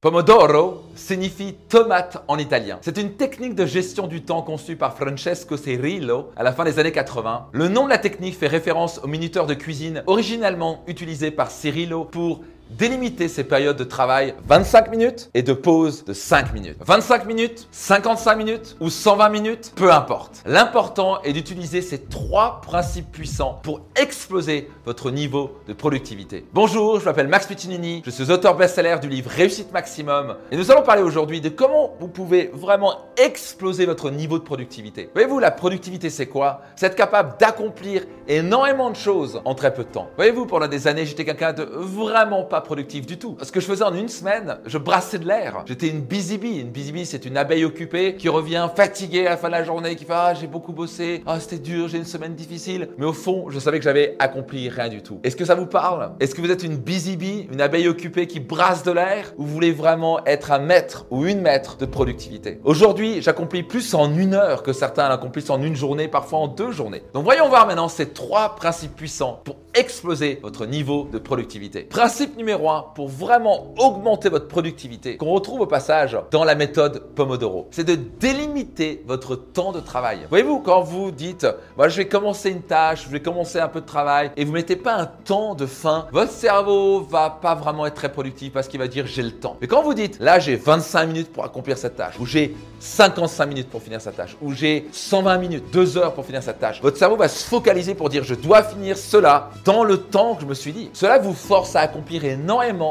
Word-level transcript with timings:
Pomodoro 0.00 0.84
signifie 0.94 1.56
tomate 1.68 2.22
en 2.28 2.38
italien. 2.38 2.78
C'est 2.82 2.98
une 2.98 3.14
technique 3.14 3.56
de 3.56 3.66
gestion 3.66 4.06
du 4.06 4.22
temps 4.22 4.42
conçue 4.42 4.76
par 4.76 4.96
Francesco 4.96 5.56
Cirillo 5.56 6.30
à 6.36 6.44
la 6.44 6.52
fin 6.52 6.62
des 6.62 6.78
années 6.78 6.92
80. 6.92 7.48
Le 7.50 7.66
nom 7.66 7.82
de 7.86 7.90
la 7.90 7.98
technique 7.98 8.38
fait 8.38 8.46
référence 8.46 9.00
au 9.02 9.08
minuteur 9.08 9.48
de 9.48 9.54
cuisine 9.54 10.04
originellement 10.06 10.84
utilisé 10.86 11.32
par 11.32 11.50
Cirillo 11.50 12.04
pour 12.04 12.42
délimiter 12.70 13.28
ces 13.28 13.44
périodes 13.44 13.76
de 13.76 13.84
travail 13.84 14.34
25 14.46 14.90
minutes 14.90 15.30
et 15.34 15.42
de 15.42 15.52
pause 15.52 16.04
de 16.04 16.12
5 16.12 16.52
minutes. 16.52 16.76
25 16.84 17.26
minutes, 17.26 17.68
55 17.70 18.34
minutes 18.36 18.76
ou 18.80 18.90
120 18.90 19.28
minutes, 19.28 19.72
peu 19.74 19.92
importe. 19.92 20.42
L'important 20.46 21.20
est 21.22 21.32
d'utiliser 21.32 21.82
ces 21.82 21.98
trois 21.98 22.60
principes 22.60 23.10
puissants 23.10 23.60
pour 23.62 23.82
exploser 23.96 24.70
votre 24.84 25.10
niveau 25.10 25.58
de 25.66 25.72
productivité. 25.72 26.46
Bonjour, 26.52 27.00
je 27.00 27.04
m'appelle 27.04 27.28
Max 27.28 27.46
Piccinini, 27.46 28.02
je 28.04 28.10
suis 28.10 28.30
auteur 28.30 28.56
best-seller 28.56 28.96
du 29.00 29.08
livre 29.08 29.30
Réussite 29.30 29.72
Maximum 29.72 30.36
et 30.50 30.56
nous 30.56 30.70
allons 30.70 30.82
parler 30.82 31.02
aujourd'hui 31.02 31.40
de 31.40 31.48
comment 31.48 31.94
vous 32.00 32.08
pouvez 32.08 32.50
vraiment 32.52 32.98
exploser 33.16 33.86
votre 33.86 34.10
niveau 34.10 34.38
de 34.38 34.44
productivité. 34.44 35.10
Voyez-vous, 35.14 35.38
la 35.38 35.50
productivité 35.50 36.10
c'est 36.10 36.26
quoi? 36.26 36.62
C'est 36.76 36.86
être 36.86 36.96
capable 36.96 37.36
d'accomplir 37.38 38.02
énormément 38.28 38.90
de 38.90 38.96
choses 38.96 39.40
en 39.44 39.54
très 39.54 39.72
peu 39.72 39.84
de 39.84 39.88
temps. 39.88 40.08
Voyez-vous, 40.16 40.46
pendant 40.46 40.68
des 40.68 40.86
années, 40.86 41.06
j'étais 41.06 41.24
quelqu'un 41.24 41.52
de 41.52 41.62
vraiment 41.62 42.44
pas 42.44 42.57
productif 42.60 43.06
du 43.06 43.18
tout. 43.18 43.36
Ce 43.42 43.52
que 43.52 43.60
je 43.60 43.66
faisais 43.66 43.84
en 43.84 43.94
une 43.94 44.08
semaine, 44.08 44.58
je 44.66 44.78
brassais 44.78 45.18
de 45.18 45.26
l'air. 45.26 45.64
J'étais 45.66 45.88
une 45.88 46.00
busy 46.00 46.38
bee. 46.38 46.58
Une 46.60 46.70
busy 46.70 46.92
bee, 46.92 47.06
c'est 47.06 47.24
une 47.24 47.36
abeille 47.36 47.64
occupée 47.64 48.16
qui 48.16 48.28
revient 48.28 48.68
fatiguée 48.74 49.26
à 49.26 49.30
la 49.30 49.36
fin 49.36 49.48
de 49.48 49.52
la 49.52 49.64
journée, 49.64 49.96
qui 49.96 50.04
fait 50.04 50.12
Ah, 50.14 50.34
j'ai 50.34 50.46
beaucoup 50.46 50.72
bossé, 50.72 51.22
ah, 51.26 51.40
c'était 51.40 51.58
dur, 51.58 51.88
j'ai 51.88 51.98
une 51.98 52.04
semaine 52.04 52.34
difficile. 52.34 52.88
Mais 52.98 53.06
au 53.06 53.12
fond, 53.12 53.46
je 53.50 53.58
savais 53.58 53.78
que 53.78 53.84
j'avais 53.84 54.16
accompli 54.18 54.68
rien 54.68 54.88
du 54.88 55.02
tout. 55.02 55.20
Est-ce 55.24 55.36
que 55.36 55.44
ça 55.44 55.54
vous 55.54 55.66
parle? 55.66 56.12
Est-ce 56.20 56.34
que 56.34 56.40
vous 56.40 56.50
êtes 56.50 56.62
une 56.62 56.76
busy 56.76 57.16
bee, 57.16 57.48
une 57.52 57.60
abeille 57.60 57.88
occupée 57.88 58.26
qui 58.26 58.40
brasse 58.40 58.82
de 58.82 58.92
l'air? 58.92 59.32
Ou 59.36 59.44
vous 59.44 59.52
voulez 59.52 59.72
vraiment 59.72 60.24
être 60.26 60.52
un 60.52 60.58
maître 60.58 61.06
ou 61.10 61.26
une 61.26 61.40
maître 61.40 61.76
de 61.76 61.86
productivité? 61.86 62.60
Aujourd'hui, 62.64 63.22
j'accomplis 63.22 63.62
plus 63.62 63.94
en 63.94 64.16
une 64.16 64.34
heure 64.34 64.62
que 64.62 64.72
certains 64.72 65.08
l'accomplissent 65.08 65.50
en 65.50 65.62
une 65.62 65.76
journée, 65.76 66.08
parfois 66.08 66.40
en 66.40 66.48
deux 66.48 66.72
journées. 66.72 67.02
Donc 67.14 67.24
voyons 67.24 67.48
voir 67.48 67.66
maintenant 67.66 67.88
ces 67.88 68.08
trois 68.10 68.56
principes 68.56 68.96
puissants 68.96 69.40
pour 69.44 69.56
exploser 69.74 70.38
votre 70.42 70.66
niveau 70.66 71.08
de 71.12 71.18
productivité. 71.18 71.82
Principe 71.82 72.36
numéro 72.36 72.47
pour 72.94 73.08
vraiment 73.08 73.74
augmenter 73.78 74.28
votre 74.28 74.48
productivité, 74.48 75.16
qu'on 75.16 75.32
retrouve 75.32 75.60
au 75.60 75.66
passage 75.66 76.16
dans 76.30 76.44
la 76.44 76.54
méthode 76.54 77.14
Pomodoro, 77.14 77.68
c'est 77.70 77.84
de 77.84 77.94
délimiter 77.94 79.02
votre 79.06 79.36
temps 79.36 79.72
de 79.72 79.80
travail. 79.80 80.20
Voyez-vous, 80.28 80.60
quand 80.60 80.80
vous 80.82 81.10
dites, 81.10 81.46
moi 81.76 81.88
je 81.88 81.96
vais 81.96 82.08
commencer 82.08 82.50
une 82.50 82.62
tâche, 82.62 83.04
je 83.04 83.10
vais 83.10 83.20
commencer 83.20 83.58
un 83.58 83.68
peu 83.68 83.80
de 83.80 83.86
travail, 83.86 84.30
et 84.36 84.44
vous 84.44 84.52
mettez 84.52 84.76
pas 84.76 84.94
un 84.94 85.06
temps 85.06 85.54
de 85.54 85.66
fin, 85.66 86.06
votre 86.12 86.32
cerveau 86.32 87.00
va 87.00 87.30
pas 87.30 87.54
vraiment 87.54 87.86
être 87.86 87.94
très 87.94 88.12
productif 88.12 88.52
parce 88.52 88.68
qu'il 88.68 88.80
va 88.80 88.88
dire 88.88 89.06
j'ai 89.06 89.22
le 89.22 89.32
temps. 89.32 89.56
Mais 89.60 89.66
quand 89.66 89.82
vous 89.82 89.94
dites, 89.94 90.18
là 90.20 90.38
j'ai 90.38 90.56
25 90.56 91.06
minutes 91.06 91.32
pour 91.32 91.44
accomplir 91.44 91.76
cette 91.76 91.96
tâche, 91.96 92.18
ou 92.18 92.26
j'ai 92.26 92.54
55 92.80 93.46
minutes 93.46 93.68
pour 93.68 93.82
finir 93.82 94.00
sa 94.00 94.12
tâche, 94.12 94.36
ou 94.40 94.52
j'ai 94.52 94.88
120 94.92 95.38
minutes, 95.38 95.64
2 95.72 95.98
heures 95.98 96.14
pour 96.14 96.24
finir 96.24 96.42
sa 96.42 96.52
tâche, 96.52 96.80
votre 96.80 96.96
cerveau 96.96 97.16
va 97.16 97.28
se 97.28 97.44
focaliser 97.46 97.94
pour 97.94 98.08
dire 98.08 98.24
je 98.24 98.34
dois 98.34 98.62
finir 98.62 98.96
cela 98.96 99.50
dans 99.64 99.84
le 99.84 99.98
temps 99.98 100.34
que 100.34 100.42
je 100.42 100.46
me 100.46 100.54
suis 100.54 100.72
dit. 100.72 100.90
Cela 100.92 101.18
vous 101.18 101.34
force 101.34 101.76
à 101.76 101.80
accomplir 101.80 102.24
énormément 102.24 102.37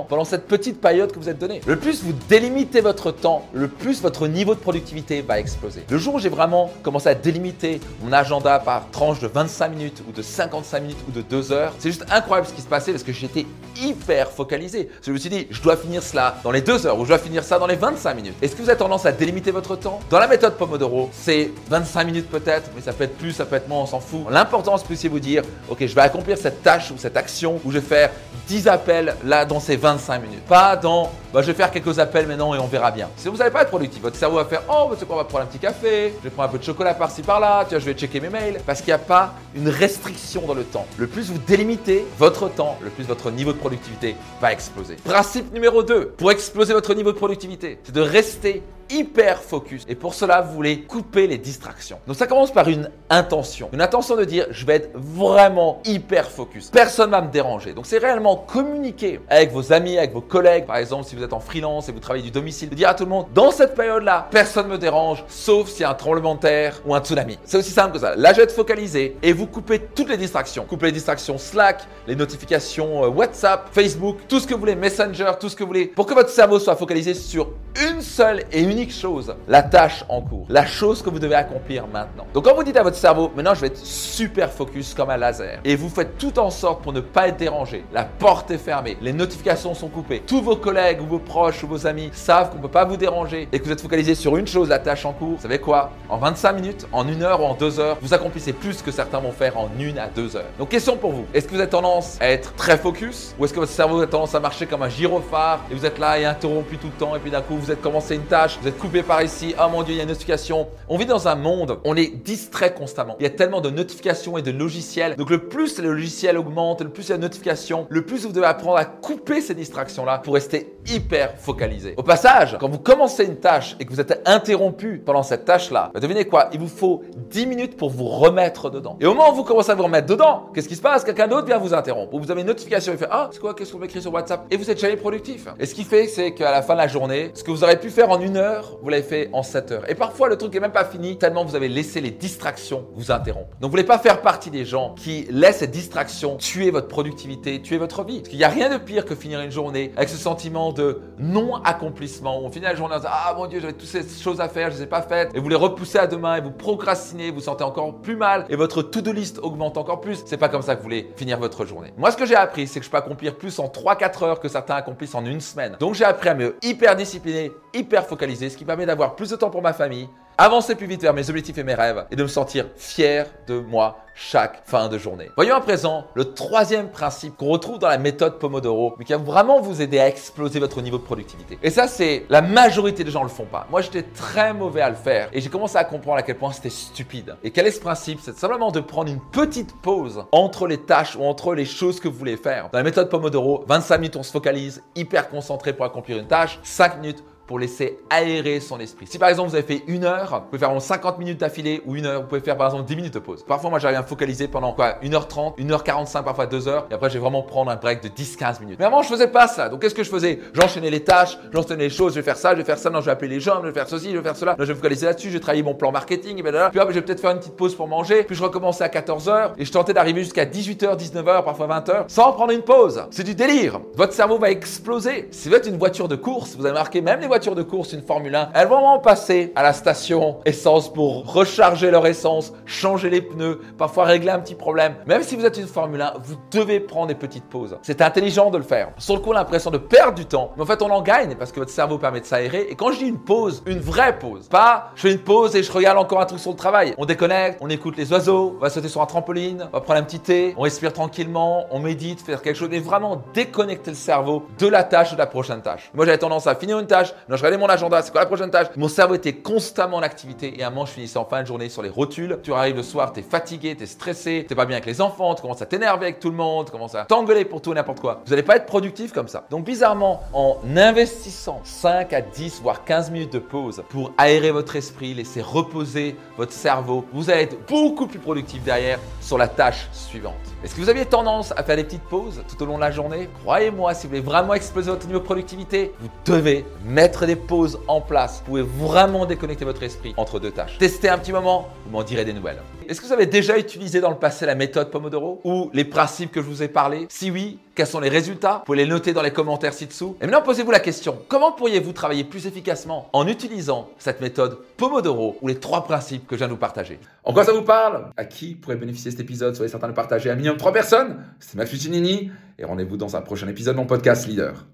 pendant 0.07 0.25
cette 0.25 0.47
petite 0.47 0.81
période 0.81 1.11
que 1.11 1.19
vous 1.19 1.29
êtes 1.29 1.39
donnée. 1.39 1.61
Le 1.65 1.77
plus 1.77 2.03
vous 2.03 2.13
délimitez 2.29 2.81
votre 2.81 3.11
temps, 3.11 3.45
le 3.53 3.67
plus 3.67 4.01
votre 4.01 4.27
niveau 4.27 4.55
de 4.55 4.59
productivité 4.59 5.21
va 5.21 5.39
exploser. 5.39 5.83
Le 5.89 5.97
jour 5.97 6.15
où 6.15 6.19
j'ai 6.19 6.29
vraiment 6.29 6.71
commencé 6.83 7.09
à 7.09 7.15
délimiter 7.15 7.79
mon 8.03 8.11
agenda 8.11 8.59
par 8.59 8.89
tranche 8.91 9.19
de 9.19 9.27
25 9.27 9.69
minutes 9.69 10.03
ou 10.07 10.11
de 10.11 10.21
55 10.21 10.79
minutes 10.79 10.97
ou 11.07 11.11
de 11.11 11.21
2 11.21 11.51
heures, 11.51 11.73
c'est 11.79 11.89
juste 11.89 12.05
incroyable 12.11 12.47
ce 12.47 12.53
qui 12.53 12.61
se 12.61 12.67
passait 12.67 12.91
parce 12.91 13.03
que 13.03 13.13
j'étais 13.13 13.45
hyper 13.81 14.29
focalisé. 14.31 14.89
Je 15.05 15.11
me 15.11 15.17
suis 15.17 15.29
dit, 15.29 15.47
je 15.49 15.61
dois 15.61 15.77
finir 15.77 16.03
cela 16.03 16.37
dans 16.43 16.51
les 16.51 16.61
2 16.61 16.87
heures 16.87 16.99
ou 16.99 17.03
je 17.03 17.09
dois 17.09 17.19
finir 17.19 17.43
ça 17.43 17.59
dans 17.59 17.67
les 17.67 17.75
25 17.75 18.13
minutes. 18.13 18.33
Est-ce 18.41 18.55
que 18.55 18.61
vous 18.61 18.69
avez 18.69 18.77
tendance 18.77 19.05
à 19.05 19.11
délimiter 19.11 19.51
votre 19.51 19.75
temps? 19.75 19.99
Dans 20.09 20.19
la 20.19 20.27
méthode 20.27 20.55
Pomodoro, 20.55 21.09
c'est 21.13 21.51
25 21.69 22.03
minutes 22.03 22.29
peut-être, 22.29 22.69
mais 22.75 22.81
ça 22.81 22.93
peut 22.93 23.03
être 23.03 23.17
plus, 23.17 23.31
ça 23.31 23.45
peut 23.45 23.55
être 23.55 23.67
moins, 23.67 23.81
on 23.81 23.85
s'en 23.85 23.99
fout. 23.99 24.25
L'important, 24.29 24.77
c'est 24.77 25.07
vous 25.07 25.19
dire, 25.19 25.43
ok, 25.69 25.85
je 25.85 25.93
vais 25.93 26.01
accomplir 26.01 26.37
cette 26.37 26.63
tâche 26.63 26.91
ou 26.91 26.97
cette 26.97 27.17
action 27.17 27.59
où 27.63 27.71
je 27.71 27.79
vais 27.79 27.85
faire 27.85 28.11
10 28.47 28.67
appels 28.67 29.15
là 29.25 29.36
dans 29.45 29.59
ces 29.59 29.75
25 29.75 30.19
minutes. 30.19 30.45
Pas 30.45 30.75
dans 30.75 31.11
bah, 31.33 31.41
je 31.41 31.47
vais 31.47 31.53
faire 31.53 31.71
quelques 31.71 31.99
appels 31.99 32.25
maintenant 32.25 32.55
et 32.55 32.59
on 32.59 32.67
verra 32.67 32.89
bien. 32.89 33.09
Si 33.17 33.27
vous 33.27 33.37
n'allez 33.37 33.51
pas 33.51 33.61
être 33.61 33.69
productif, 33.69 34.01
votre 34.01 34.15
cerveau 34.15 34.37
va 34.37 34.45
faire 34.45 34.63
Oh, 34.69 34.91
c'est 34.97 35.05
quoi, 35.05 35.17
on 35.17 35.19
va 35.19 35.25
prendre 35.25 35.43
un 35.43 35.47
petit 35.47 35.59
café, 35.59 36.13
je 36.19 36.23
vais 36.23 36.29
prendre 36.29 36.49
un 36.49 36.51
peu 36.51 36.57
de 36.57 36.63
chocolat 36.63 36.93
par-ci 36.93 37.21
par-là, 37.21 37.65
tiens, 37.67 37.79
je 37.79 37.85
vais 37.85 37.93
checker 37.93 38.19
mes 38.19 38.29
mails. 38.29 38.59
Parce 38.65 38.79
qu'il 38.79 38.87
n'y 38.87 38.93
a 38.93 38.99
pas 38.99 39.33
une 39.55 39.69
restriction 39.69 40.47
dans 40.47 40.53
le 40.53 40.63
temps. 40.63 40.87
Le 40.97 41.07
plus 41.07 41.29
vous 41.29 41.37
délimitez 41.37 42.05
votre 42.17 42.49
temps, 42.49 42.77
le 42.81 42.89
plus 42.89 43.03
votre 43.03 43.29
niveau 43.29 43.51
de 43.51 43.57
productivité 43.57 44.15
va 44.41 44.51
exploser. 44.53 44.95
Principe 44.95 45.53
numéro 45.53 45.83
2, 45.83 46.07
pour 46.17 46.31
exploser 46.31 46.73
votre 46.73 46.93
niveau 46.93 47.11
de 47.11 47.17
productivité, 47.17 47.79
c'est 47.83 47.93
de 47.93 48.01
rester 48.01 48.63
hyper 48.89 49.41
focus. 49.41 49.83
Et 49.87 49.95
pour 49.95 50.13
cela, 50.13 50.41
vous 50.41 50.53
voulez 50.53 50.81
couper 50.81 51.27
les 51.27 51.37
distractions. 51.37 51.99
Donc 52.07 52.15
ça 52.15 52.27
commence 52.27 52.51
par 52.51 52.67
une 52.67 52.89
intention. 53.09 53.69
Une 53.73 53.81
intention 53.81 54.15
de 54.15 54.25
dire, 54.25 54.47
je 54.51 54.65
vais 54.65 54.75
être 54.75 54.91
vraiment 54.93 55.81
hyper 55.85 56.29
focus. 56.29 56.69
Personne 56.69 57.11
va 57.11 57.21
me 57.21 57.31
déranger. 57.31 57.73
Donc 57.73 57.85
c'est 57.85 57.97
réellement 57.97 58.35
communiquer 58.35 59.19
avec 59.29 59.51
vos 59.51 59.73
amis, 59.73 59.97
avec 59.97 60.13
vos 60.13 60.21
collègues. 60.21 60.65
Par 60.65 60.77
exemple, 60.77 61.05
si 61.05 61.15
vous 61.15 61.23
êtes 61.23 61.33
en 61.33 61.39
freelance 61.39 61.89
et 61.89 61.91
vous 61.91 61.99
travaillez 61.99 62.23
du 62.23 62.31
domicile, 62.31 62.69
de 62.69 62.75
dire 62.75 62.89
à 62.89 62.93
tout 62.93 63.03
le 63.03 63.09
monde, 63.09 63.27
dans 63.33 63.51
cette 63.51 63.75
période-là, 63.75 64.27
personne 64.31 64.67
ne 64.67 64.73
me 64.73 64.77
dérange, 64.77 65.23
sauf 65.27 65.69
s'il 65.69 65.81
y 65.81 65.85
a 65.85 65.91
un 65.91 65.95
tremblement 65.95 66.35
de 66.35 66.39
terre 66.39 66.81
ou 66.85 66.95
un 66.95 66.99
tsunami. 66.99 67.37
C'est 67.43 67.57
aussi 67.57 67.71
simple 67.71 67.93
que 67.93 67.99
ça. 67.99 68.15
Là, 68.15 68.31
je 68.31 68.37
vais 68.37 68.43
être 68.43 68.55
focalisé 68.55 69.17
et 69.21 69.33
vous 69.33 69.47
coupez 69.47 69.79
toutes 69.79 70.09
les 70.09 70.17
distractions. 70.17 70.65
Coupez 70.65 70.87
les 70.87 70.91
distractions 70.91 71.37
Slack, 71.37 71.83
les 72.07 72.15
notifications 72.15 73.03
euh, 73.03 73.07
WhatsApp, 73.07 73.69
Facebook, 73.71 74.17
tout 74.27 74.39
ce 74.39 74.47
que 74.47 74.53
vous 74.53 74.59
voulez, 74.59 74.75
Messenger, 74.75 75.31
tout 75.39 75.49
ce 75.49 75.55
que 75.55 75.63
vous 75.63 75.67
voulez, 75.67 75.85
pour 75.87 76.05
que 76.05 76.13
votre 76.13 76.29
cerveau 76.29 76.59
soit 76.59 76.75
focalisé 76.75 77.13
sur 77.13 77.49
une 77.89 78.01
seule 78.01 78.43
et 78.51 78.61
chose, 78.85 79.35
la 79.47 79.63
tâche 79.63 80.05
en 80.09 80.21
cours, 80.21 80.45
la 80.49 80.65
chose 80.65 81.01
que 81.01 81.09
vous 81.09 81.19
devez 81.19 81.35
accomplir 81.35 81.87
maintenant. 81.87 82.27
Donc 82.33 82.45
quand 82.45 82.55
vous 82.55 82.63
dites 82.63 82.77
à 82.77 82.83
votre 82.83 82.95
cerveau, 82.95 83.31
maintenant 83.35 83.55
je 83.55 83.61
vais 83.61 83.67
être 83.67 83.77
super 83.77 84.51
focus 84.51 84.93
comme 84.93 85.09
un 85.09 85.17
laser, 85.17 85.59
et 85.65 85.75
vous 85.75 85.89
faites 85.89 86.17
tout 86.17 86.37
en 86.39 86.49
sorte 86.49 86.83
pour 86.83 86.93
ne 86.93 87.01
pas 87.01 87.27
être 87.27 87.37
dérangé, 87.37 87.83
la 87.91 88.03
porte 88.03 88.51
est 88.51 88.57
fermée, 88.57 88.97
les 89.01 89.13
notifications 89.13 89.73
sont 89.73 89.87
coupées, 89.87 90.21
tous 90.25 90.41
vos 90.41 90.55
collègues 90.55 91.01
ou 91.01 91.05
vos 91.05 91.19
proches 91.19 91.63
ou 91.63 91.67
vos 91.67 91.87
amis 91.87 92.09
savent 92.13 92.51
qu'on 92.51 92.57
ne 92.57 92.61
peut 92.61 92.67
pas 92.67 92.85
vous 92.85 92.97
déranger 92.97 93.47
et 93.51 93.59
que 93.59 93.65
vous 93.65 93.71
êtes 93.71 93.81
focalisé 93.81 94.15
sur 94.15 94.37
une 94.37 94.47
chose, 94.47 94.69
la 94.69 94.79
tâche 94.79 95.05
en 95.05 95.13
cours, 95.13 95.35
vous 95.35 95.41
savez 95.41 95.59
quoi? 95.59 95.91
En 96.09 96.17
25 96.17 96.53
minutes, 96.53 96.87
en 96.91 97.07
une 97.07 97.23
heure 97.23 97.41
ou 97.41 97.45
en 97.45 97.55
deux 97.55 97.79
heures, 97.79 97.97
vous 98.01 98.13
accomplissez 98.13 98.53
plus 98.53 98.81
que 98.81 98.91
certains 98.91 99.19
vont 99.19 99.31
faire 99.31 99.57
en 99.57 99.69
une 99.79 99.97
à 99.97 100.07
deux 100.07 100.35
heures. 100.35 100.45
Donc 100.59 100.69
question 100.69 100.97
pour 100.97 101.11
vous, 101.11 101.25
est-ce 101.33 101.47
que 101.47 101.53
vous 101.53 101.59
avez 101.59 101.69
tendance 101.69 102.17
à 102.19 102.29
être 102.29 102.53
très 102.55 102.77
focus? 102.77 103.35
Ou 103.39 103.45
est-ce 103.45 103.53
que 103.53 103.59
votre 103.59 103.71
cerveau 103.71 104.01
a 104.01 104.07
tendance 104.07 104.35
à 104.35 104.39
marcher 104.39 104.65
comme 104.65 104.83
un 104.83 104.89
gyrophare 104.89 105.61
et 105.71 105.75
vous 105.75 105.85
êtes 105.85 105.99
là 105.99 106.19
et 106.19 106.25
interrompu 106.25 106.77
tout 106.77 106.87
le 106.87 106.93
temps 106.93 107.15
et 107.15 107.19
puis 107.19 107.31
d'un 107.31 107.41
coup 107.41 107.55
vous 107.57 107.71
êtes 107.71 107.81
commencé 107.81 108.15
une 108.15 108.25
tâche, 108.25 108.59
êtes 108.67 108.77
coupé 108.77 109.03
par 109.03 109.23
ici, 109.23 109.55
oh 109.59 109.69
mon 109.69 109.83
dieu, 109.83 109.93
il 109.93 109.97
y 109.97 109.99
a 109.99 110.03
une 110.03 110.09
notification. 110.09 110.67
On 110.89 110.97
vit 110.97 111.05
dans 111.05 111.27
un 111.27 111.35
monde, 111.35 111.79
on 111.85 111.95
est 111.95 112.07
distrait 112.23 112.73
constamment. 112.73 113.15
Il 113.19 113.23
y 113.23 113.27
a 113.27 113.29
tellement 113.29 113.61
de 113.61 113.69
notifications 113.69 114.37
et 114.37 114.41
de 114.41 114.51
logiciels. 114.51 115.15
Donc 115.15 115.29
le 115.29 115.47
plus 115.47 115.79
le 115.79 115.91
logiciel 115.91 116.37
augmente, 116.37 116.81
le 116.81 116.89
plus 116.89 117.07
il 117.07 117.09
y 117.09 117.13
a 117.13 117.17
de 117.17 117.21
notifications, 117.21 117.87
le 117.89 118.05
plus 118.05 118.25
vous 118.25 118.31
devez 118.31 118.45
apprendre 118.45 118.77
à 118.77 118.85
couper 118.85 119.41
ces 119.41 119.55
distractions-là 119.55 120.19
pour 120.19 120.33
rester 120.33 120.75
hyper 120.87 121.37
focalisé. 121.37 121.93
Au 121.97 122.03
passage, 122.03 122.57
quand 122.59 122.69
vous 122.69 122.79
commencez 122.79 123.25
une 123.25 123.37
tâche 123.37 123.75
et 123.79 123.85
que 123.85 123.91
vous 123.91 124.01
êtes 124.01 124.21
interrompu 124.25 125.01
pendant 125.05 125.23
cette 125.23 125.45
tâche-là, 125.45 125.91
bah, 125.93 125.99
devinez 125.99 126.25
quoi? 126.25 126.49
Il 126.53 126.59
vous 126.59 126.67
faut 126.67 127.03
10 127.29 127.45
minutes 127.45 127.77
pour 127.77 127.89
vous 127.89 128.07
remettre 128.07 128.69
dedans. 128.69 128.97
Et 128.99 129.05
au 129.05 129.13
moment 129.13 129.31
où 129.31 129.35
vous 129.35 129.43
commencez 129.43 129.71
à 129.71 129.75
vous 129.75 129.83
remettre 129.83 130.07
dedans, 130.07 130.49
qu'est-ce 130.53 130.67
qui 130.67 130.75
se 130.75 130.81
passe? 130.81 131.03
Quelqu'un 131.03 131.27
d'autre 131.27 131.47
vient 131.47 131.57
vous 131.57 131.73
interrompre. 131.73 132.13
Ou 132.13 132.19
vous 132.19 132.31
avez 132.31 132.41
une 132.41 132.47
notification 132.47 132.93
et 132.93 132.97
fait 132.97 133.07
Ah, 133.11 133.29
c'est 133.31 133.39
quoi? 133.39 133.53
Qu'est-ce 133.53 133.71
qu'on 133.71 133.79
m'écrit 133.79 134.01
sur 134.01 134.13
WhatsApp? 134.13 134.45
Et 134.51 134.57
vous 134.57 134.69
êtes 134.69 134.79
jamais 134.79 134.97
productif. 134.97 135.47
Et 135.59 135.65
ce 135.65 135.73
qui 135.75 135.83
fait, 135.83 136.07
c'est 136.07 136.33
qu'à 136.33 136.51
la 136.51 136.61
fin 136.61 136.73
de 136.73 136.79
la 136.79 136.87
journée, 136.87 137.31
ce 137.33 137.43
que 137.43 137.51
vous 137.51 137.63
aurez 137.63 137.79
pu 137.79 137.89
faire 137.89 138.09
en 138.09 138.19
une 138.19 138.37
heure, 138.37 138.56
vous 138.81 138.89
l'avez 138.89 139.03
fait 139.03 139.29
en 139.33 139.43
7 139.43 139.71
heures. 139.71 139.89
Et 139.89 139.95
parfois, 139.95 140.29
le 140.29 140.37
truc 140.37 140.53
n'est 140.53 140.59
même 140.59 140.71
pas 140.71 140.85
fini 140.85 141.17
tellement 141.17 141.45
vous 141.45 141.55
avez 141.55 141.67
laissé 141.67 142.01
les 142.01 142.11
distractions 142.11 142.87
vous 142.95 143.11
interrompre. 143.11 143.49
Donc, 143.59 143.69
vous 143.69 143.69
voulez 143.69 143.83
pas 143.83 143.99
faire 143.99 144.21
partie 144.21 144.49
des 144.49 144.65
gens 144.65 144.95
qui 144.95 145.27
laissent 145.29 145.57
ces 145.57 145.67
distractions 145.67 146.37
tuer 146.37 146.71
votre 146.71 146.87
productivité, 146.87 147.61
tuer 147.61 147.77
votre 147.77 148.03
vie. 148.03 148.19
Parce 148.19 148.29
qu'il 148.29 148.37
n'y 148.37 148.43
a 148.43 148.49
rien 148.49 148.69
de 148.69 148.77
pire 148.77 149.05
que 149.05 149.15
finir 149.15 149.41
une 149.41 149.51
journée 149.51 149.91
avec 149.95 150.09
ce 150.09 150.17
sentiment 150.17 150.71
de 150.71 151.01
non-accomplissement. 151.17 152.39
On 152.41 152.51
finit 152.51 152.65
la 152.65 152.75
journée 152.75 152.95
en 152.95 152.97
disant 152.97 153.09
Ah 153.11 153.33
mon 153.37 153.47
Dieu, 153.47 153.59
j'avais 153.59 153.73
toutes 153.73 153.87
ces 153.87 154.03
choses 154.07 154.41
à 154.41 154.49
faire, 154.49 154.69
je 154.69 154.75
ne 154.75 154.79
les 154.79 154.83
ai 154.83 154.87
pas 154.87 155.01
faites. 155.01 155.31
Et 155.35 155.39
vous 155.39 155.49
les 155.49 155.55
repoussez 155.55 155.97
à 155.97 156.07
demain 156.07 156.35
et 156.35 156.41
vous 156.41 156.51
procrastinez, 156.51 157.29
vous 157.29 157.37
vous 157.37 157.43
sentez 157.43 157.63
encore 157.63 158.01
plus 158.01 158.15
mal 158.15 158.45
et 158.49 158.55
votre 158.55 158.81
to-do 158.81 159.11
list 159.11 159.39
augmente 159.39 159.77
encore 159.77 160.01
plus. 160.01 160.23
C'est 160.25 160.37
pas 160.37 160.49
comme 160.49 160.61
ça 160.61 160.75
que 160.75 160.79
vous 160.79 160.85
voulez 160.85 161.11
finir 161.15 161.39
votre 161.39 161.65
journée. 161.65 161.93
Moi, 161.97 162.11
ce 162.11 162.17
que 162.17 162.25
j'ai 162.25 162.35
appris, 162.35 162.67
c'est 162.67 162.79
que 162.79 162.85
je 162.85 162.89
peux 162.89 162.97
accomplir 162.97 163.35
plus 163.37 163.59
en 163.59 163.67
3-4 163.67 164.23
heures 164.25 164.39
que 164.39 164.47
certains 164.47 164.75
accomplissent 164.75 165.15
en 165.15 165.25
une 165.25 165.41
semaine. 165.41 165.77
Donc, 165.79 165.95
j'ai 165.95 166.05
appris 166.05 166.29
à 166.29 166.33
me 166.33 166.55
hyper 166.61 166.95
discipliner, 166.95 167.51
hyper 167.73 168.05
focaliser, 168.05 168.46
ce 168.49 168.57
qui 168.57 168.65
permet 168.65 168.85
d'avoir 168.85 169.15
plus 169.15 169.29
de 169.29 169.35
temps 169.35 169.49
pour 169.49 169.61
ma 169.61 169.73
famille 169.73 170.09
avancer 170.37 170.75
plus 170.75 170.85
vite 170.85 171.01
vers 171.01 171.13
mes 171.13 171.29
objectifs 171.29 171.57
et 171.57 171.63
mes 171.63 171.73
rêves 171.73 172.05
et 172.11 172.15
de 172.15 172.21
me 172.21 172.27
sentir 172.27 172.67
fier 172.75 173.25
de 173.47 173.59
moi 173.59 173.97
chaque 174.13 174.61
fin 174.65 174.87
de 174.87 174.97
journée. 174.97 175.29
Voyons 175.35 175.55
à 175.55 175.61
présent 175.61 176.05
le 176.15 176.33
troisième 176.33 176.89
principe 176.89 177.35
qu'on 177.37 177.47
retrouve 177.47 177.79
dans 177.79 177.87
la 177.87 177.97
méthode 177.97 178.39
Pomodoro, 178.39 178.95
mais 178.97 179.05
qui 179.05 179.13
va 179.13 179.19
vraiment 179.19 179.61
vous 179.61 179.81
aider 179.81 179.99
à 179.99 180.07
exploser 180.07 180.59
votre 180.59 180.81
niveau 180.81 180.97
de 180.97 181.03
productivité. 181.03 181.57
Et 181.61 181.69
ça, 181.69 181.87
c'est 181.87 182.25
la 182.29 182.41
majorité 182.41 183.03
des 183.03 183.11
gens 183.11 183.23
le 183.23 183.29
font 183.29 183.45
pas. 183.45 183.67
Moi, 183.69 183.81
j'étais 183.81 184.03
très 184.03 184.53
mauvais 184.53 184.81
à 184.81 184.89
le 184.89 184.95
faire 184.95 185.29
et 185.33 185.41
j'ai 185.41 185.49
commencé 185.49 185.77
à 185.77 185.83
comprendre 185.83 186.17
à 186.17 186.23
quel 186.23 186.37
point 186.37 186.51
c'était 186.51 186.69
stupide. 186.69 187.35
Et 187.43 187.51
quel 187.51 187.67
est 187.67 187.71
ce 187.71 187.81
principe? 187.81 188.19
C'est 188.21 188.37
simplement 188.37 188.71
de 188.71 188.79
prendre 188.79 189.11
une 189.11 189.21
petite 189.31 189.75
pause 189.81 190.23
entre 190.31 190.67
les 190.67 190.79
tâches 190.79 191.15
ou 191.15 191.23
entre 191.23 191.53
les 191.53 191.65
choses 191.65 191.99
que 191.99 192.07
vous 192.07 192.17
voulez 192.17 192.37
faire. 192.37 192.69
Dans 192.71 192.79
la 192.79 192.83
méthode 192.83 193.09
Pomodoro, 193.09 193.65
25 193.67 193.97
minutes, 193.97 194.15
on 194.15 194.23
se 194.23 194.31
focalise, 194.31 194.83
hyper 194.95 195.29
concentré 195.29 195.73
pour 195.73 195.85
accomplir 195.85 196.17
une 196.17 196.27
tâche, 196.27 196.59
5 196.63 197.01
minutes 197.01 197.23
pour 197.47 197.59
laisser 197.59 197.99
aérer 198.09 198.59
son 198.59 198.79
esprit. 198.79 199.07
Si 199.07 199.17
par 199.17 199.29
exemple 199.29 199.49
vous 199.49 199.55
avez 199.55 199.65
fait 199.65 199.83
une 199.87 200.03
heure, 200.03 200.41
vous 200.43 200.49
pouvez 200.49 200.59
faire 200.59 200.81
50 200.81 201.17
minutes 201.17 201.39
d'affilée 201.39 201.81
ou 201.85 201.95
une 201.95 202.05
heure, 202.05 202.21
vous 202.21 202.27
pouvez 202.27 202.41
faire 202.41 202.57
par 202.57 202.67
exemple 202.67 202.85
10 202.85 202.95
minutes 202.95 203.13
de 203.13 203.19
pause. 203.19 203.43
Parfois 203.47 203.69
moi 203.69 203.79
j'arrive 203.79 203.97
à 203.97 204.01
me 204.01 204.07
focaliser 204.07 204.47
pendant 204.47 204.73
quoi 204.73 204.97
1h30, 205.01 205.57
1h45, 205.57 206.23
parfois 206.23 206.45
2 206.45 206.67
heures 206.67 206.87
et 206.91 206.93
après 206.93 207.09
je 207.09 207.15
vais 207.15 207.21
vraiment 207.21 207.41
prendre 207.41 207.71
un 207.71 207.77
break 207.77 208.03
de 208.03 208.09
10-15 208.09 208.59
minutes. 208.59 208.77
Mais 208.79 208.85
avant 208.85 209.01
je 209.01 209.07
faisais 209.07 209.27
pas 209.27 209.47
ça. 209.47 209.69
Donc 209.69 209.81
qu'est-ce 209.81 209.95
que 209.95 210.03
je 210.03 210.09
faisais? 210.09 210.39
J'enchaînais 210.53 210.89
les 210.89 211.03
tâches, 211.03 211.37
j'enchaînais 211.53 211.85
les 211.85 211.89
choses, 211.89 212.13
je 212.13 212.19
vais 212.19 212.25
faire 212.25 212.37
ça, 212.37 212.51
je 212.51 212.57
vais 212.57 212.65
faire 212.65 212.77
ça, 212.77 212.89
non 212.89 212.99
je 212.99 213.05
vais 213.05 213.11
appeler 213.11 213.29
les 213.29 213.39
gens, 213.39 213.61
je 213.61 213.67
vais 213.67 213.73
faire 213.73 213.87
ceci, 213.87 214.11
je 214.11 214.17
vais 214.17 214.23
faire 214.23 214.35
cela, 214.35 214.51
non, 214.51 214.63
je 214.63 214.65
vais 214.65 214.73
me 214.73 214.77
focaliser 214.77 215.05
là-dessus, 215.05 215.29
je 215.29 215.33
vais 215.33 215.39
travailler 215.39 215.63
mon 215.63 215.73
plan 215.73 215.91
marketing, 215.91 216.37
et 216.37 216.41
ben 216.41 216.69
puis 216.69 216.79
hop, 216.79 216.89
je 216.89 216.95
vais 216.95 217.01
peut-être 217.01 217.21
faire 217.21 217.31
une 217.31 217.39
petite 217.39 217.55
pause 217.55 217.75
pour 217.75 217.87
manger, 217.87 218.23
puis 218.23 218.35
je 218.35 218.43
recommençais 218.43 218.83
à 218.83 218.89
14h 218.89 219.51
et 219.57 219.63
je 219.63 219.71
tentais 219.71 219.93
d'arriver 219.93 220.23
jusqu'à 220.23 220.45
18h, 220.45 220.97
19h, 220.97 221.43
parfois 221.45 221.67
20h 221.67 222.05
sans 222.09 222.33
prendre 222.33 222.51
une 222.51 222.61
pause. 222.61 223.03
C'est 223.11 223.23
du 223.23 223.35
délire. 223.35 223.79
Votre 223.95 224.13
cerveau 224.13 224.37
va 224.37 224.51
exploser. 224.51 225.27
Si 225.31 225.49
vous 225.49 225.55
êtes 225.55 225.67
une 225.67 225.77
voiture 225.77 226.07
de 226.07 226.15
course, 226.15 226.55
vous 226.57 226.65
avez 226.65 226.73
marqué 226.73 227.01
même 227.01 227.19
les 227.19 227.27
voitures 227.27 227.36
de 227.37 227.63
course 227.63 227.93
une 227.93 228.01
forme 228.01 228.17
elles 228.25 228.67
vont 228.67 228.75
vraiment 228.75 228.99
passer 228.99 229.53
à 229.55 229.61
la 229.61 229.71
station 229.71 230.37
essence 230.45 230.91
pour 230.91 231.31
recharger 231.31 231.91
leur 231.91 232.05
essence, 232.07 232.51
changer 232.65 233.09
les 233.09 233.21
pneus, 233.21 233.61
parfois 233.77 234.05
régler 234.05 234.31
un 234.31 234.39
petit 234.39 234.55
problème. 234.55 234.95
Même 235.05 235.21
si 235.21 235.35
vous 235.35 235.45
êtes 235.45 235.57
une 235.57 235.67
Formule 235.67 236.01
1, 236.01 236.13
vous 236.23 236.35
devez 236.51 236.79
prendre 236.79 237.07
des 237.07 237.15
petites 237.15 237.45
pauses. 237.45 237.77
C'est 237.83 238.01
intelligent 238.01 238.49
de 238.49 238.57
le 238.57 238.63
faire. 238.63 238.89
Sur 238.97 239.15
le 239.15 239.21
coup, 239.21 239.29
on 239.29 239.33
a 239.33 239.39
l'impression 239.39 239.69
de 239.69 239.77
perdre 239.77 240.15
du 240.15 240.25
temps, 240.25 240.51
mais 240.55 240.63
en 240.63 240.65
fait, 240.65 240.81
on 240.81 240.89
en 240.89 241.01
gagne 241.01 241.35
parce 241.35 241.51
que 241.51 241.59
votre 241.59 241.71
cerveau 241.71 241.97
permet 241.97 242.21
de 242.21 242.25
s'aérer. 242.25 242.67
Et 242.69 242.75
quand 242.75 242.91
je 242.91 242.99
dis 242.99 243.07
une 243.07 243.19
pause, 243.19 243.61
une 243.65 243.79
vraie 243.79 244.17
pause, 244.17 244.47
pas 244.47 244.91
je 244.95 245.01
fais 245.01 245.11
une 245.11 245.19
pause 245.19 245.55
et 245.55 245.63
je 245.63 245.71
regarde 245.71 245.97
encore 245.97 246.21
un 246.21 246.25
truc 246.25 246.39
sur 246.39 246.51
le 246.51 246.57
travail. 246.57 246.95
On 246.97 247.05
déconnecte, 247.05 247.59
on 247.61 247.69
écoute 247.69 247.97
les 247.97 248.11
oiseaux, 248.11 248.55
on 248.57 248.61
va 248.61 248.69
sauter 248.69 248.87
sur 248.87 249.01
un 249.01 249.05
trampoline, 249.05 249.67
on 249.71 249.77
va 249.77 249.81
prendre 249.81 249.99
un 249.99 250.03
petit 250.03 250.19
thé, 250.19 250.55
on 250.57 250.61
respire 250.61 250.93
tranquillement, 250.93 251.65
on 251.71 251.79
médite, 251.79 252.21
faire 252.21 252.41
quelque 252.41 252.55
chose, 252.55 252.69
mais 252.71 252.79
vraiment 252.79 253.21
déconnecter 253.33 253.91
le 253.91 253.97
cerveau 253.97 254.43
de 254.57 254.67
la 254.67 254.83
tâche 254.83 255.11
de 255.13 255.17
la 255.17 255.27
prochaine 255.27 255.61
tâche. 255.61 255.91
Moi, 255.93 256.05
j'avais 256.05 256.17
tendance 256.17 256.47
à 256.47 256.55
finir 256.55 256.79
une 256.79 256.87
tâche, 256.87 257.13
non, 257.29 257.35
je 257.35 257.41
regardais 257.41 257.57
mon 257.57 257.67
agenda, 257.67 258.01
c'est 258.01 258.11
quoi 258.11 258.21
la 258.21 258.27
prochaine 258.27 258.49
tâche? 258.49 258.67
Mon 258.77 258.87
cerveau 258.87 259.15
était 259.15 259.33
constamment 259.33 259.97
en 259.97 260.01
activité 260.01 260.57
et 260.57 260.63
à 260.63 260.67
un 260.67 260.69
moment, 260.69 260.85
je 260.85 260.93
finissais 260.93 261.17
en 261.17 261.25
fin 261.25 261.41
de 261.41 261.47
journée 261.47 261.67
sur 261.67 261.81
les 261.81 261.89
rotules. 261.89 262.39
Tu 262.41 262.53
arrives 262.53 262.77
le 262.77 262.83
soir, 262.83 263.11
tu 263.11 263.19
es 263.19 263.23
fatigué, 263.23 263.75
tu 263.75 263.83
es 263.83 263.85
stressé, 263.85 264.45
t'es 264.47 264.55
pas 264.55 264.65
bien 264.65 264.77
avec 264.77 264.85
les 264.85 265.01
enfants, 265.01 265.35
tu 265.35 265.41
commences 265.41 265.61
à 265.61 265.65
t'énerver 265.65 266.05
avec 266.05 266.21
tout 266.21 266.29
le 266.29 266.37
monde, 266.37 266.67
tu 266.67 266.71
commences 266.71 266.95
à 266.95 267.03
t'engueuler 267.03 267.43
pour 267.43 267.61
tout 267.61 267.73
et 267.73 267.75
n'importe 267.75 267.99
quoi. 267.99 268.21
Vous 268.25 268.29
n'allez 268.29 268.43
pas 268.43 268.55
être 268.55 268.65
productif 268.65 269.11
comme 269.11 269.27
ça. 269.27 269.45
Donc 269.49 269.65
bizarrement, 269.65 270.23
en 270.31 270.57
investissant 270.77 271.59
5 271.65 272.13
à 272.13 272.21
10 272.21 272.61
voire 272.61 272.85
15 272.85 273.11
minutes 273.11 273.33
de 273.33 273.39
pause 273.39 273.83
pour 273.89 274.13
aérer 274.17 274.51
votre 274.51 274.77
esprit, 274.77 275.13
laisser 275.13 275.41
reposer 275.41 276.15
votre 276.37 276.53
cerveau, 276.53 277.03
vous 277.11 277.29
allez 277.29 277.41
être 277.41 277.57
beaucoup 277.67 278.07
plus 278.07 278.19
productif 278.19 278.63
derrière 278.63 278.99
sur 279.19 279.37
la 279.37 279.49
tâche 279.49 279.89
suivante. 279.91 280.35
Est-ce 280.63 280.73
que 280.73 280.79
vous 280.79 280.89
aviez 280.89 281.05
tendance 281.05 281.53
à 281.57 281.63
faire 281.63 281.75
des 281.75 281.83
petites 281.83 282.03
pauses 282.03 282.41
tout 282.47 282.63
au 282.63 282.65
long 282.65 282.75
de 282.75 282.81
la 282.81 282.91
journée? 282.91 283.27
Croyez-moi, 283.41 283.93
si 283.93 284.07
vous 284.07 284.11
voulez 284.11 284.21
vraiment 284.21 284.53
exploser 284.53 284.91
votre 284.91 285.07
niveau 285.07 285.19
de 285.19 285.25
productivité, 285.25 285.91
vous 285.99 286.09
devez 286.25 286.65
mettre 286.85 287.16
des 287.25 287.35
pauses 287.35 287.79
en 287.87 288.01
place. 288.01 288.39
Vous 288.39 288.45
pouvez 288.45 288.61
vraiment 288.61 289.25
déconnecter 289.25 289.65
votre 289.65 289.83
esprit 289.83 290.13
entre 290.17 290.39
deux 290.39 290.51
tâches. 290.51 290.77
Testez 290.77 291.09
un 291.09 291.17
petit 291.17 291.31
moment, 291.31 291.67
vous 291.85 291.91
m'en 291.91 292.03
direz 292.03 292.25
des 292.25 292.33
nouvelles. 292.33 292.61
Est-ce 292.87 293.01
que 293.01 293.07
vous 293.07 293.13
avez 293.13 293.25
déjà 293.25 293.57
utilisé 293.57 293.99
dans 293.99 294.09
le 294.09 294.17
passé 294.17 294.45
la 294.45 294.55
méthode 294.55 294.91
Pomodoro 294.91 295.41
ou 295.43 295.69
les 295.73 295.83
principes 295.83 296.31
que 296.31 296.41
je 296.41 296.45
vous 296.45 296.63
ai 296.63 296.69
parlé? 296.69 297.05
Si 297.09 297.29
oui, 297.31 297.59
quels 297.75 297.87
sont 297.87 297.99
les 297.99 298.07
résultats? 298.07 298.59
Vous 298.59 298.65
pouvez 298.65 298.77
les 298.77 298.85
noter 298.85 299.11
dans 299.11 299.21
les 299.21 299.31
commentaires 299.31 299.73
ci-dessous. 299.73 300.15
Et 300.21 300.25
maintenant, 300.25 300.41
posez-vous 300.41 300.71
la 300.71 300.79
question, 300.79 301.17
comment 301.27 301.51
pourriez-vous 301.51 301.91
travailler 301.91 302.23
plus 302.23 302.47
efficacement 302.47 303.09
en 303.11 303.27
utilisant 303.27 303.89
cette 303.97 304.21
méthode 304.21 304.59
Pomodoro 304.77 305.37
ou 305.41 305.47
les 305.47 305.59
trois 305.59 305.83
principes 305.83 306.25
que 306.27 306.35
je 306.35 306.39
viens 306.39 306.47
de 306.47 306.53
vous 306.53 306.59
partager? 306.59 306.99
En 307.25 307.33
quoi 307.33 307.43
ça 307.43 307.51
vous 307.51 307.63
parle? 307.63 308.09
À 308.15 308.23
qui 308.23 308.55
pourrait 308.55 308.77
bénéficier 308.77 309.11
cet 309.11 309.19
épisode? 309.19 309.55
Soyez 309.55 309.69
certain 309.69 309.89
de 309.89 309.93
partager 309.93 310.29
à 310.29 310.35
minimum 310.35 310.57
trois 310.57 310.71
personnes. 310.71 311.23
C'est 311.39 311.55
Max 311.55 311.71
Fuccinini 311.71 312.31
et 312.57 312.63
rendez-vous 312.63 312.95
dans 312.95 313.17
un 313.17 313.21
prochain 313.21 313.47
épisode 313.49 313.75
de 313.75 313.81
mon 313.81 313.85
podcast 313.85 314.27
Leader. 314.27 314.65